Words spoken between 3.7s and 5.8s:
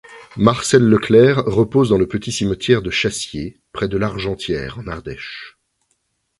près de Largentière en Ardèche.